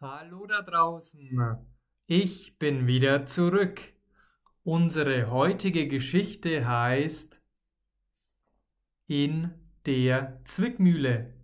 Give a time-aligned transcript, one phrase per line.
[0.00, 1.28] Hallo da draußen,
[2.06, 3.80] ich bin wieder zurück.
[4.62, 7.42] Unsere heutige Geschichte heißt
[9.08, 9.50] In
[9.86, 11.34] der Zwickmühle.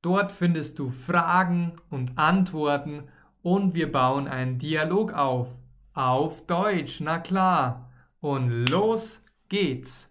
[0.00, 3.10] Dort findest du Fragen und Antworten
[3.42, 5.48] und wir bauen einen Dialog auf.
[5.92, 7.92] Auf Deutsch, na klar.
[8.20, 10.10] Und los geht's.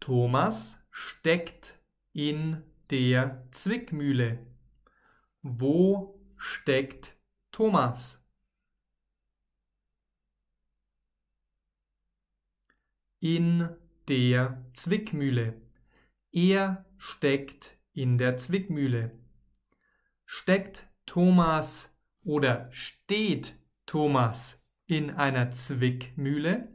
[0.00, 1.78] Thomas steckt
[2.14, 4.51] in der Zwickmühle.
[5.44, 7.16] Wo steckt
[7.50, 8.24] Thomas?
[13.18, 13.76] In
[14.06, 15.60] der Zwickmühle.
[16.30, 19.18] Er steckt in der Zwickmühle.
[20.24, 26.72] Steckt Thomas oder steht Thomas in einer Zwickmühle?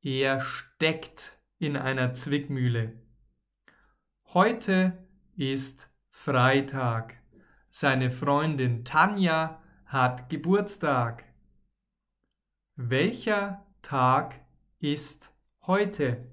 [0.00, 3.00] Er steckt in einer Zwickmühle.
[4.34, 7.22] Heute ist Freitag.
[7.70, 11.24] Seine Freundin Tanja hat Geburtstag.
[12.74, 14.44] Welcher Tag
[14.80, 15.32] ist
[15.68, 16.28] heute?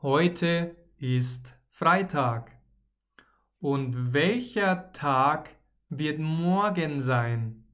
[0.00, 2.56] Heute ist Freitag.
[3.58, 5.50] Und welcher Tag
[5.90, 7.65] wird morgen sein?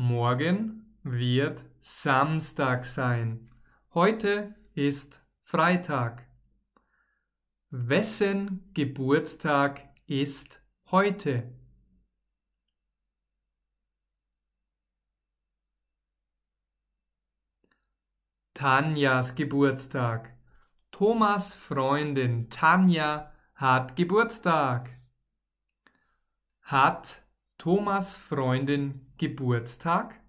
[0.00, 3.50] Morgen wird Samstag sein.
[3.94, 6.24] Heute ist Freitag.
[7.70, 11.52] Wessen Geburtstag ist heute?
[18.54, 20.32] Tanjas Geburtstag.
[20.92, 24.90] Thomas Freundin Tanja hat Geburtstag.
[26.62, 27.20] Hat
[27.58, 30.20] Thomas Freundin Geburtstag?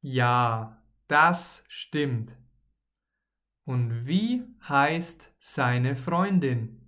[0.00, 2.36] Ja, das stimmt.
[3.64, 6.78] Und wie heißt seine Freundin?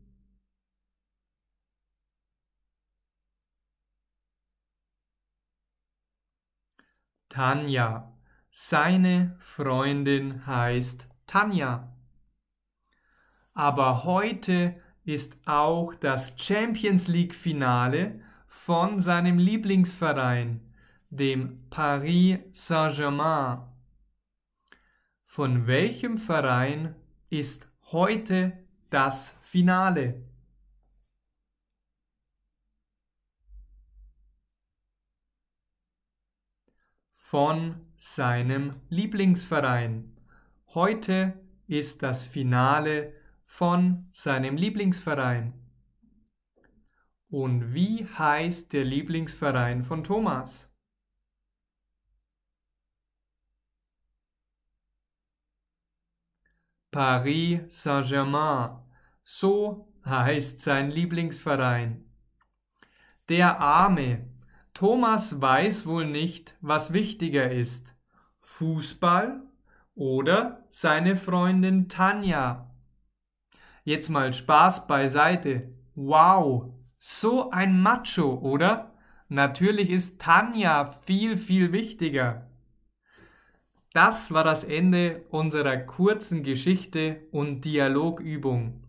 [7.29, 8.19] Tanja.
[8.51, 11.97] Seine Freundin heißt Tanja.
[13.53, 14.83] Aber heute
[15.13, 20.61] ist auch das Champions League Finale von seinem Lieblingsverein,
[21.11, 23.67] dem Paris Saint-Germain.
[25.25, 26.95] Von welchem Verein
[27.29, 30.23] ist heute das Finale?
[37.13, 40.17] Von seinem Lieblingsverein.
[40.69, 43.20] Heute ist das Finale
[43.53, 45.53] von seinem Lieblingsverein.
[47.29, 50.73] Und wie heißt der Lieblingsverein von Thomas?
[56.93, 58.79] Paris Saint-Germain.
[59.25, 62.09] So heißt sein Lieblingsverein.
[63.29, 64.31] Der Arme.
[64.73, 67.95] Thomas weiß wohl nicht, was wichtiger ist.
[68.39, 69.43] Fußball
[69.95, 72.70] oder seine Freundin Tanja.
[73.85, 75.75] Jetzt mal Spaß beiseite.
[75.95, 78.95] Wow, so ein Macho, oder?
[79.29, 82.51] Natürlich ist Tanja viel, viel wichtiger.
[83.93, 88.85] Das war das Ende unserer kurzen Geschichte und Dialogübung.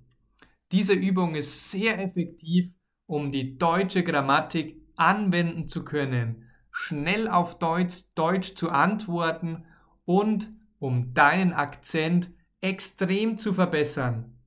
[0.71, 2.71] Diese Übung ist sehr effektiv,
[3.07, 9.65] um die deutsche Grammatik anwenden zu können, schnell auf Deutsch, Deutsch zu antworten
[10.05, 12.31] und um deinen Akzent
[12.61, 14.40] extrem zu verbessern.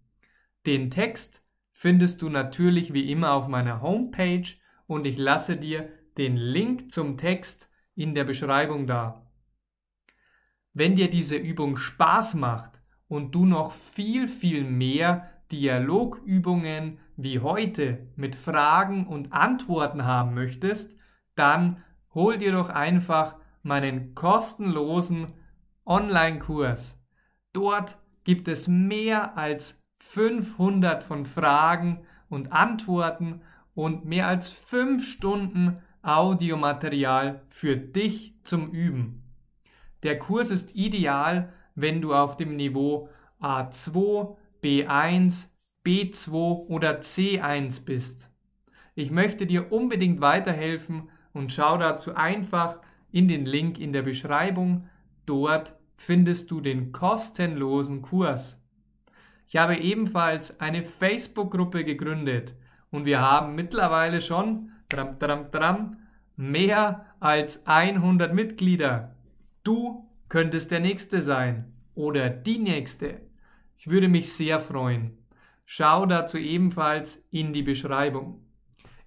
[0.67, 1.43] Den Text
[1.73, 4.49] findest du natürlich wie immer auf meiner Homepage
[4.87, 9.31] und ich lasse dir den Link zum Text in der Beschreibung da.
[10.73, 18.09] Wenn dir diese Übung Spaß macht und du noch viel, viel mehr Dialogübungen wie heute
[18.17, 20.97] mit Fragen und Antworten haben möchtest,
[21.37, 21.85] dann
[22.15, 25.33] hol dir doch einfach meinen kostenlosen
[25.85, 26.99] Online-Kurs.
[27.53, 33.41] Dort gibt es mehr als 500 von Fragen und Antworten
[33.75, 39.23] und mehr als 5 Stunden Audiomaterial für dich zum Üben.
[40.03, 43.09] Der Kurs ist ideal, wenn du auf dem Niveau
[43.41, 45.49] A2, B1,
[45.85, 46.33] B2
[46.69, 48.31] oder C1 bist.
[48.95, 52.79] Ich möchte dir unbedingt weiterhelfen und schau dazu einfach
[53.11, 54.87] in den Link in der Beschreibung.
[55.27, 58.63] Dort findest du den kostenlosen Kurs.
[59.46, 62.55] Ich habe ebenfalls eine Facebook-Gruppe gegründet
[62.91, 65.99] und wir haben mittlerweile schon tram, tram, tram,
[66.37, 69.14] mehr als 100 Mitglieder.
[69.62, 73.20] Du könntest der Nächste sein oder die Nächste.
[73.76, 75.19] Ich würde mich sehr freuen.
[75.64, 78.44] Schau dazu ebenfalls in die Beschreibung.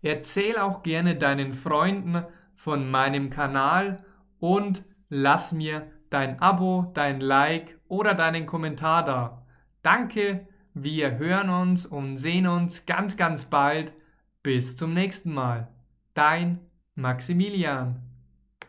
[0.01, 2.23] Erzähl auch gerne deinen Freunden
[2.53, 4.03] von meinem Kanal
[4.39, 9.46] und lass mir dein Abo, dein Like oder deinen Kommentar da.
[9.87, 13.93] Danke, wir hören uns und sehen uns ganz, ganz bald.
[14.43, 15.69] Bis zum nächsten Mal.
[16.13, 16.59] Dein
[16.95, 18.01] Maximilian.